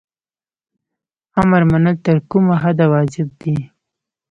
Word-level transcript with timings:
امر 1.41 1.61
منل 1.71 1.95
تر 2.05 2.17
کومه 2.29 2.55
حده 2.63 2.85
واجب 2.93 3.27
دي؟ 3.39 3.55